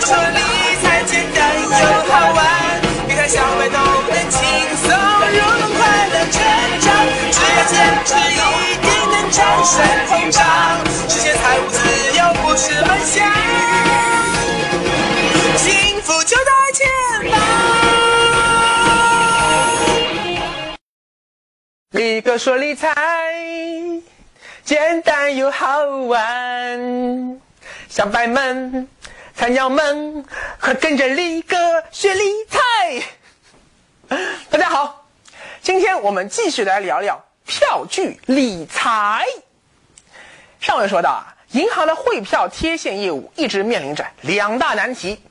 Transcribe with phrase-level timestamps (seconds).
[0.00, 0.40] 说理
[0.82, 2.38] 财简单又好玩，
[3.08, 3.76] 理财小白都
[4.08, 4.38] 能轻
[4.76, 6.36] 松入门，快乐成
[6.80, 6.86] 长，
[7.32, 8.34] 只要坚持一
[8.80, 9.74] 定能战胜
[10.06, 10.38] 通胀，
[11.08, 11.76] 实现财务自
[12.16, 13.16] 由不是梦想，
[15.56, 16.86] 幸福就在前
[17.30, 17.38] 方。
[21.90, 22.94] 立哥说理财
[24.64, 27.40] 简单又好玩，
[27.88, 28.88] 小白们、
[29.38, 30.24] 菜鸟们，
[30.60, 31.56] 快跟着力哥
[31.92, 32.58] 学理财。
[34.50, 35.06] 大家好，
[35.62, 39.24] 今天我们继续来聊聊票据理财。
[40.58, 45.22] 上回说到啊，银行的汇票贴现业务一直面临着两大难题。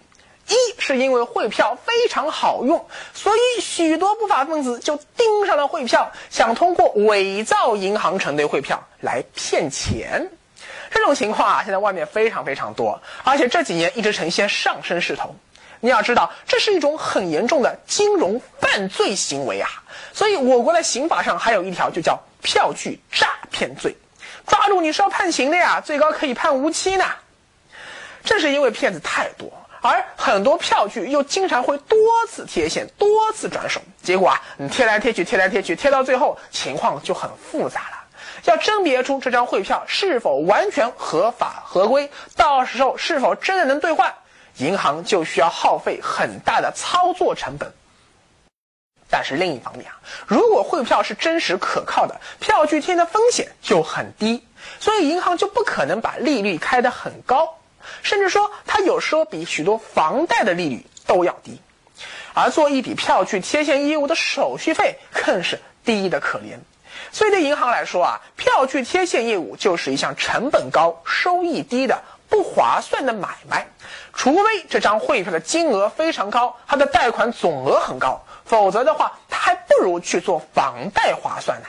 [0.48, 10.32] 一是因为汇票非常好用，所以许多不法分子就盯上了汇票，想通过伪造银行承兑汇票来骗钱。
[10.92, 15.36] 这种情况啊，现在外面非常非常多，而且这几年一直呈现上升势头。
[15.80, 19.70] 你要知道，这是一种很严重的金融犯罪行为啊！
[20.12, 23.96] 所以我国的刑法上还有一条，就叫票据诈骗罪，
[24.48, 27.06] 抓住你是要判刑的呀，最高可以判无期呢。
[28.24, 29.52] 正是因为骗子太多。
[29.80, 37.97] 而很多票据又经常会多次贴现、多次转手，结果啊，你贴来贴去、贴来贴去，贴到最后情况就很复杂了。
[38.46, 44.14] 要甄别出这张汇票是否完全合法合规，到时候是否真的能兑换，
[44.58, 47.74] 银行就需要耗费很大的操作成本。
[49.10, 54.46] 但是另一方面啊，如果汇票是真实可靠的，票据贴的风险就很低，
[54.80, 57.58] 所以银行就不可能把利率开得很高。
[58.04, 61.62] 甚至说，它有时候比许多房贷的利率都要低，
[62.34, 66.58] 而做一笔票据贴现业务的手续费更是低的可怜。
[67.12, 73.68] 所以对银行来说啊，票据贴现业务就是一项成本高、收益低的不划算的买卖。
[74.14, 81.68] 除非这张汇票的金额非常高，它的贷款总额很高，否则的话，它还不如去做房贷划算呢。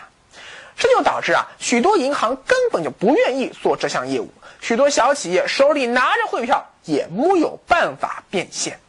[0.76, 4.32] 这就导致啊，许多银行根本就不愿意做这项业务。
[4.60, 8.80] 许多小企业手里拿着汇票，也木有办法变现。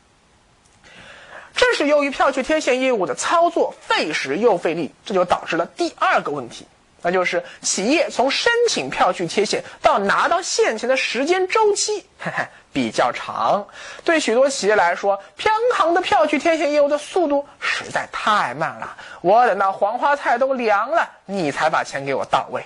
[1.60, 6.66] 正是由于票据贴现业务的操作费时又费力，这就导致了第二个问题，
[7.02, 12.06] 那就是企业从申请票据贴现到拿到现钱的时间周期
[12.72, 13.68] 比较长。
[14.06, 22.64] 对许多企业来说，偏行的票据贴现业务的速度实在太慢了，我等到黄花菜都凉了，你才把钱给我到位。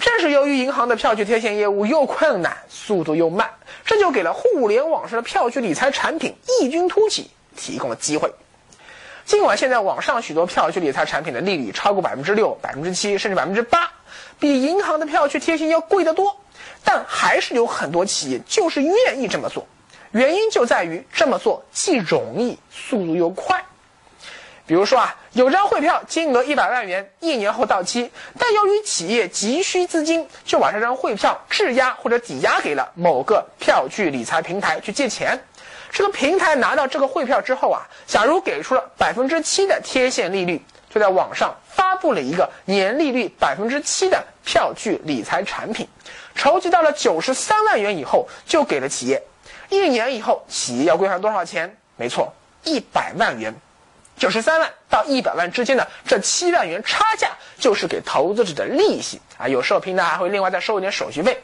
[0.00, 3.48] 正是由于银行的票据贴现业务又困难，速度又慢，
[3.84, 8.32] 这就给了互联网上的票据理财产品异军突起提供了机会。
[9.26, 13.90] 尽管现在网上许多票据理财产品的利率超过百分之六、百分之七，甚至百分之八，
[14.40, 16.40] 比银行的票据贴现要贵得多，
[16.82, 19.66] 但还是有很多企业就是愿意这么做。
[20.10, 23.62] 原因就在于这么做既容易，速度又快。
[24.66, 35.38] 比如说啊，有张汇票，金额一百万元，一年后到期，但由于企业急需资金，就把这张汇票质押或者抵押给了某个票据理财平台去借钱。
[35.90, 45.88] 这个平台拿到这个汇票之后啊，假如给出了百分之七的贴现利率，就在网上发布了一个年利率百分之七的票据理财产品，
[46.34, 49.22] 筹集到了九十三万元以后，就给了企业。
[49.68, 51.76] 一年以后，企业要归还多少钱？
[51.96, 52.32] 没错，
[52.64, 53.54] 一百万元。
[54.16, 59.48] 九十三万到一百万之间的这七万元差价，就是给投资者的利息啊。
[59.48, 61.42] 有时候平台还会另外再收一点手续费。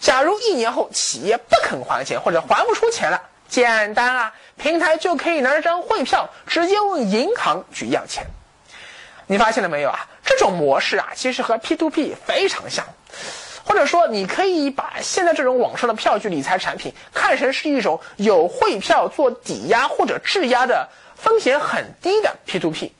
[0.00, 8.24] 假如一年后企业不肯还钱或者还不出钱了，简单啊，平台就可以拿着张汇票直接问银行去要钱。
[9.26, 10.08] 你发现了没有啊？
[10.24, 12.86] 这种模式啊，其实和 P to P 非常像，
[13.64, 20.88] 或者说你可以把现在这种网上的票据理财产品看成是一种有汇票做抵押或者质押的。
[21.16, 22.94] 风险很低的 P to P，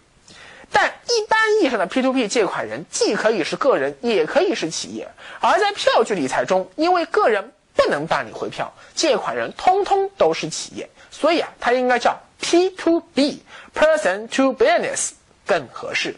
[0.71, 5.09] 但一般意义上的 P to P 借款人既可以是个人，也可以是企业。
[5.41, 15.13] 而在票据理财中，因为个人不能办理汇票，借款人通通都是企业，所以啊，它应该叫 P to B，Person to Business
[15.47, 16.15] 更合适。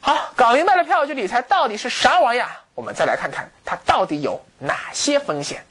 [0.00, 5.64] 好，搞明白了票据理财到底是啥玩意儿，我们再来看看它到底有哪些风险。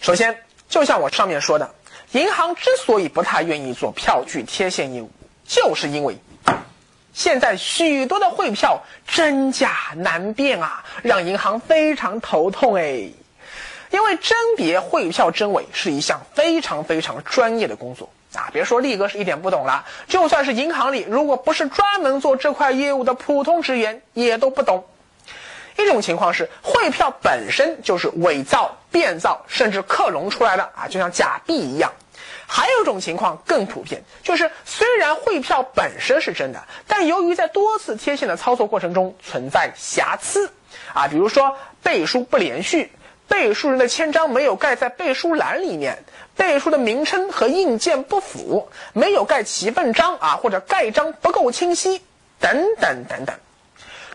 [0.00, 1.74] 首先，就像我上面说的。
[2.12, 5.10] 银行之所以不太愿意做票据贴现业务，
[5.44, 6.16] 就是因为
[7.12, 13.10] 现在许多的汇票真假难辨啊，让银行非常头痛哎。
[13.90, 24.84] 因为甄别汇票真伪是一项非常非常专业的工作啊，别说力哥是一点不懂了，就算是银行里如果不是专门做这块业务的普通职员，也都不懂。
[25.76, 31.92] 一种情况是汇票本身就是伪造、变造甚至克隆出来的啊，就像假币一样。
[32.46, 40.52] 还有一种情况更普遍，就是虽然汇票本身是真的，但由于在多次贴现的操作过程中存在瑕疵，
[40.92, 42.92] 啊，比如说背书不连续，
[43.28, 46.04] 背书人的签章没有盖在背书栏里面，
[46.36, 52.02] 背书的名称和印件不符，没有盖齐份章啊，或者盖章不够清晰，
[52.38, 53.34] 等等等等。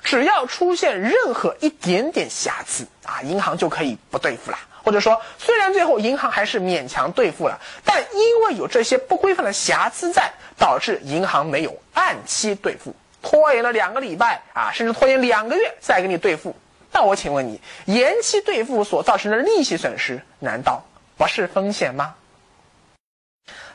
[0.04, 4.58] 只要出现任何一点点瑕疵啊，银行就可以不兑付了。
[4.82, 16.56] 或者说，虽然最后银行还是勉强兑付了，但因为有这些不规范的瑕疵在，导致银行没有按期兑付，拖延了两个礼拜啊，甚至拖延两个月再给你兑付。
[17.00, 20.84] 那我请问你，延期兑付所造成的利息损失，难道
[21.16, 22.16] 不是风险吗？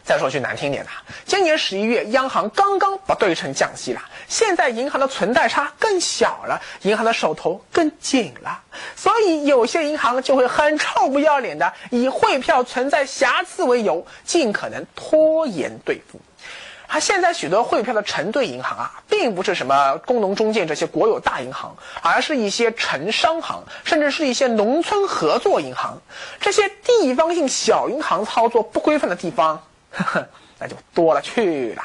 [0.04, 0.90] 再说句难听点的，
[1.24, 8.62] 今年十一月央行刚刚不对称降息了，现在银行的存贷差更小了，银行的手头更紧了，
[8.94, 16.20] 所以有些银行就会很臭不要脸的以汇票存在瑕疵为由，尽可能拖延兑付。
[16.86, 26.00] 他现在许多汇票的承兑银行啊，并不是什么工农中建这些国有大银行，而是一些城商行，甚至是一些农村合作银行，
[26.40, 29.60] 这些地方性小银行操作不规范的地方。
[29.90, 30.28] 呵呵，
[30.58, 31.82] 那就多了去了。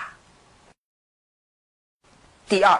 [2.48, 2.80] 第二，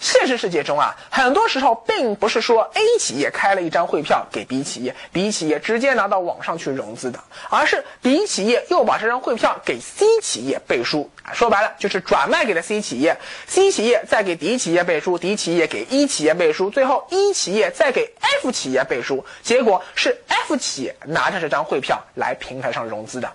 [0.00, 7.20] 现实世界中啊，很多时候并不是说 A 企业开了一张汇票给 B 企业，B 企业直接拿到网上去融资的，
[7.50, 18.50] 而是 B 企业又把这张汇票给 C 企业背书，说白了就是转卖给了 C 企业，C 企业再给 D 企业背书，D 企业给 E 企业背书，最后 E 企业再给 F
[18.50, 23.30] 企业背书，结果是 F 企业拿着这张汇票来平台上融资的。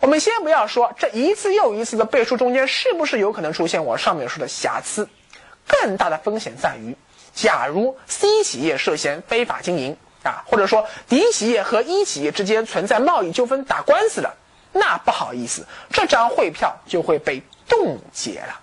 [0.00, 5.08] 我们先不要说这一次又一次的背书中间是不是有可能出现我上面说的瑕疵，
[5.68, 6.96] 更大的风险在于，
[7.34, 14.34] 假如 C 企业涉嫌非法经营啊，或者说 D 企业和 E 企业之间存在贸易纠纷打官司了，
[14.72, 18.60] 那不好意思，这张汇票就会被冻结了。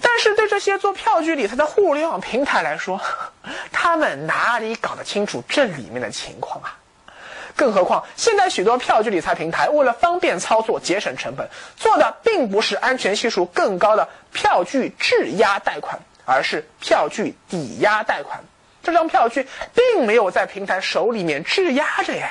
[0.00, 3.00] 但是对这些做票据理财的互联网平台来说，
[3.70, 6.76] 他们哪里搞得清楚这里面的情况啊？
[7.62, 18.40] 更何况，现在许多票据理财平台为了方便操作、节省成本，做的并不是安全系数更高的票据质押贷款，而是票据抵押贷款。
[18.82, 22.28] 这张票据并没有在平台手里面质押着呀，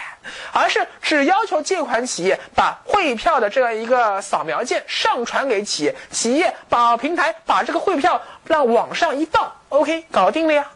[0.52, 10.70] 而是只要求借款企业把汇票的这样一个扫描件上传给企业，企业把平台把这个汇票让网上一放，OK，搞定了呀。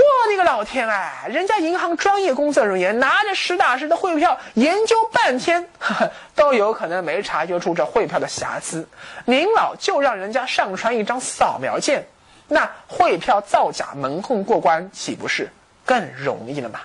[0.00, 1.26] 我的个老天哎！
[1.30, 5.68] 人家银行专业工作人员拿着实打实的汇票研究半天，
[6.34, 8.88] 都有可能没察觉出这汇票的瑕疵。
[9.24, 12.06] 您老就让人家上传一张扫描件，
[12.48, 15.50] 那汇票造假门控过关岂不是
[15.84, 16.80] 更容易了吗？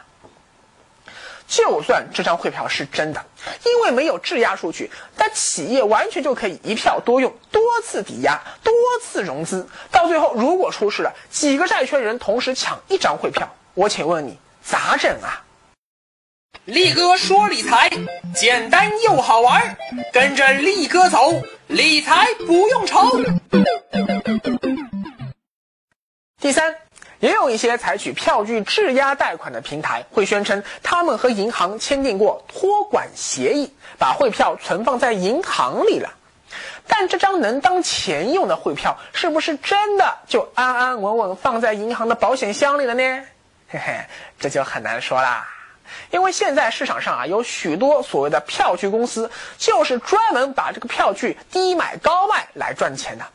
[1.45, 3.23] 就算这张汇票是真的，
[3.65, 8.41] 因为没有质押出去，但企业完全就可以一票多用，多次抵押，
[9.01, 15.43] 次融资，到最后如果出事了，几个债权人同时抢一张汇票，我请问你咋整啊？
[16.65, 17.89] 力哥说理财
[18.35, 19.77] 简单又好玩，
[20.11, 22.99] 跟着力哥走，理财不用愁。
[26.39, 26.75] 第三。
[27.19, 36.13] 也有一些采取票据质押贷款的平台，会宣称他们和银行签订过托管协议，把汇票存放在银行里了。
[36.87, 43.01] 但这张能当钱用的汇票，是不是真的就安安稳稳放在银行的保险箱里了呢？
[43.69, 43.99] 嘿嘿，
[44.39, 45.47] 这就很难说啦。
[46.11, 53.25] 因为现在市场上啊，有许多所谓的票据公司，就是专门把这个票据低买高卖来赚钱的。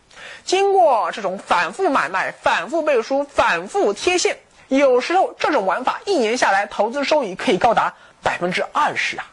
[0.45, 4.37] 经过这种反复买卖、反复背书、反复贴现，
[4.69, 9.26] 有时候这种玩法一年下来投资收益可以高达百分之二十啊！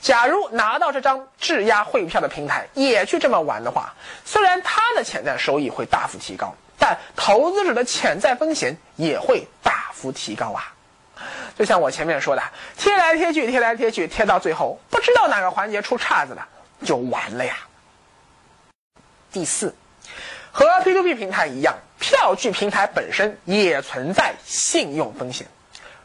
[0.00, 10.74] 假如拿到这张质押汇票的平台也去这么玩的话，虽然它的潜在收益会大幅提高，但投资者的潜在风险也会大幅提高啊！
[11.58, 12.42] 就像我前面说的，
[12.76, 16.46] 贴来贴去，贴来贴去，贴到最后不知道哪个环节出岔子了，
[16.84, 17.56] 就完了呀！
[19.32, 19.74] 第四。
[20.50, 25.46] 和 P2P 平台一样，票据平台本身也存在信用风险。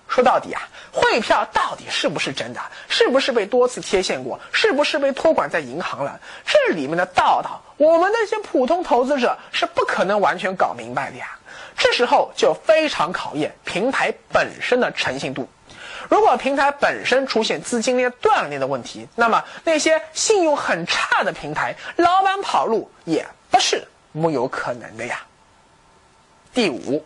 [0.07, 0.62] 说到底啊，
[0.93, 2.62] 汇票到底是不是真的？
[2.88, 4.39] 是不是被多次贴现过？
[4.51, 6.19] 是不是被托管在银行了？
[6.45, 11.38] 这里面的道道，我们那些普通投资者是不可能完全搞明白的呀。
[11.75, 15.50] 这时候就非常考验平台本身的诚信度。
[16.09, 23.88] 如果平台本身出现资金链断裂的问题，那么那些信用很差的平台，老板跑路也不是。
[24.12, 25.21] 没有可能的呀。
[26.53, 27.03] 第五，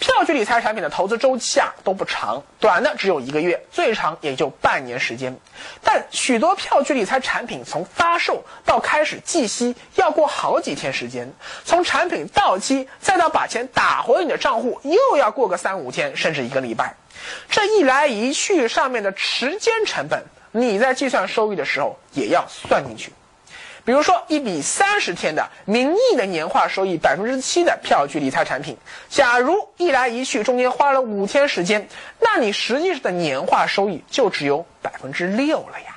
[0.00, 5.38] 票据理财产品的投资周期啊都不长，短的只有一个月，最长也就半年时间。
[5.84, 11.30] 但许多票据理财产品从发售到开始计息要过好几天时间，
[11.66, 16.96] 从产品到期再到把钱打回你的账户又要过个三五天，甚至一个礼拜。
[17.50, 23.12] 这一来一去，上面的时间成本，你在计算收益的时候也要算进去。
[23.84, 28.76] 比如说，一笔三十天的名义的年化收益百分之七的票据理财产品，
[29.08, 31.88] 假如一来一去中间花了五天时间，
[32.20, 35.96] 那你实际上的年化收益就只有百分之六了呀。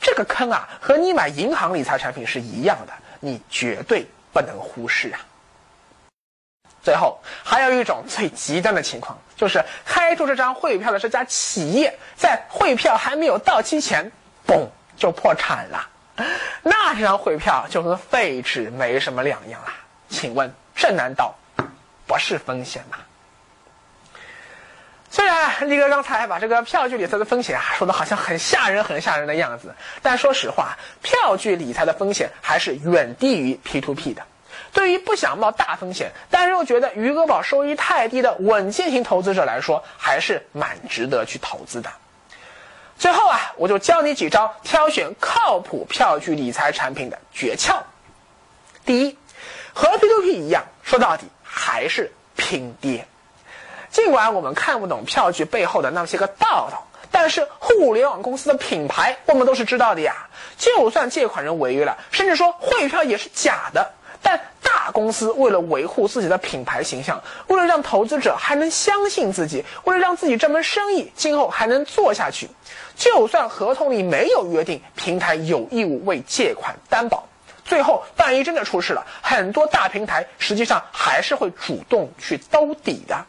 [0.00, 5.20] 这个坑啊，和你买银行理财产品是一样的，你绝对不能忽视啊。
[6.80, 14.10] 最后，还有一种最极端的情况，就是开出这张汇票的这家企业在汇票还没有到期前，
[14.46, 15.88] 嘣就破产了。
[16.62, 19.72] 那这张汇票就跟废纸没什么两样啦。
[20.08, 21.34] 请问这难道
[22.06, 22.98] 不是风险吗？
[25.10, 34.22] 虽然力哥刚才把这个票据理财的风险啊说的好像很吓人、很吓人的样子，但说实话，票据理财的风险还是远低于 P to P 的。
[34.72, 41.90] 对于不想冒大风险，但是又觉得余额宝收益太低的稳健型投资者来说，还是蛮值得去投资的。
[42.98, 47.76] 最后啊，我就教你几招挑选靠谱票据理财产品的诀窍。
[48.84, 49.16] 第一，
[49.72, 53.06] 和 P2P 一样，说到底还是拼爹。
[53.90, 60.28] 尽管我们看不懂票据背后的那些个道道，但是互联网公司的品牌我们都是知道的呀。
[60.56, 63.94] 就算借款人违约了，甚至说汇票也是假的。
[64.22, 72.48] 但大公司为了维护自己的品牌形象，为了让投资者还能相信自己，为了让自己这门生意今后还能做下去，
[72.96, 77.28] 就算合同里没有约定平台有义务为借款担保，
[77.64, 83.24] 最后万一真的出事了，很多大平台实际上还是会主动去兜底的。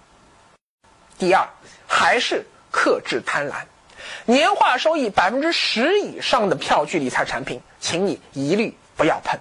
[1.17, 1.47] 第二，
[1.87, 3.53] 还是克制贪婪，
[4.25, 9.39] 年化收益百分之十以上的票据理财产品，请你一律不要碰。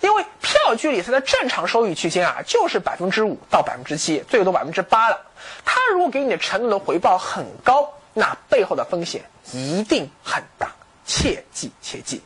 [0.00, 5.20] 因为票据理财的正常收益区间啊，就是百分之五到百分之七，最多百分之八了。
[5.64, 10.72] 它如果给你的承诺的回报很高，那背后的风险一定很大，
[11.04, 12.22] 切记切记。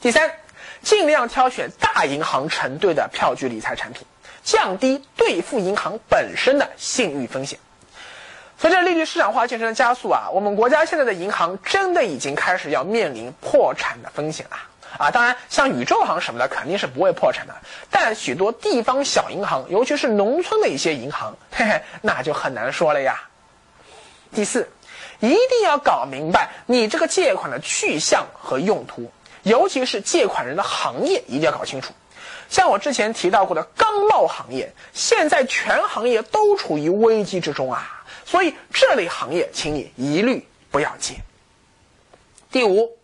[0.00, 0.32] 第三，
[0.82, 4.06] 尽量挑选大银行承兑的票据理财产品，
[4.42, 7.58] 降低兑付银行本身的信誉风险。
[8.58, 14.56] 随着利率市场化进程的加速啊，我们国家现在的银行真的已经开始要面临破产的风险了。
[14.98, 17.54] 啊，当然，像宇宙行什么的肯定是不会破产的，
[17.90, 23.22] 但许多地方小银行，尤其是农村的一些银行，嘿嘿，那就很难说了呀。
[24.34, 24.68] 第四，
[25.20, 29.10] 一定要搞明白你这个借款的去向和用途，
[29.42, 31.92] 尤其是借款人的行业一定要搞清楚。
[32.48, 41.14] 像我之前提到过的钢贸行业，现在全行业都处于危机之中啊，所以这类行业，请你一律不要借。
[42.50, 42.96] 第五。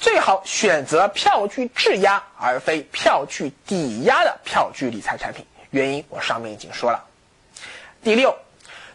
[0.00, 7.04] 最好选择票据质押而非票据抵押的票据理财产品，原因我上面已经说了。
[8.02, 8.34] 第六，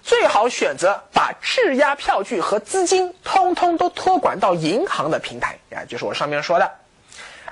[0.01, 6.71] 最好选择把质押票据和资金通通都托管到银行的平台，啊，就是我上面说的。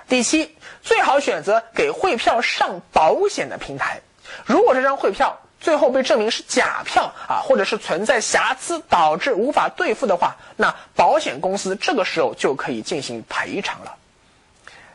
[0.07, 4.01] 第七，最好选择给汇票上保险的平台，
[4.45, 5.39] 如果这张汇票。
[5.63, 13.95] 最后被证明是假票啊，或者是存在瑕疵导致无法兑付的话，那保险公司这个时候就可以进行赔偿了。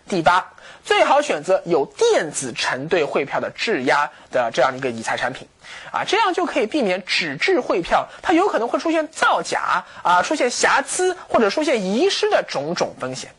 [0.06, 0.52] 第八，
[0.84, 5.48] 最好选择有电子承兑汇票的质押的这样一个理财产品，
[5.90, 13.30] 啊，这样就可以避免纸质汇票它有可能会出现造假啊、出现瑕疵或者出现遗失的种种风险。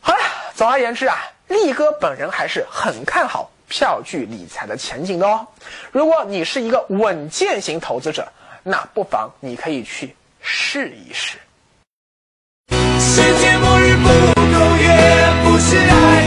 [0.00, 0.20] 好了，
[0.54, 1.16] 总而言之啊，
[1.46, 3.50] 力哥本人还是很看好。
[3.68, 5.46] 票据理财的前景的哦。
[5.92, 8.26] 如果你是一个稳健型投资者，
[8.62, 11.38] 那不妨你可以去试一试。
[12.98, 14.88] 世界末日不不也
[15.44, 16.17] 不是爱。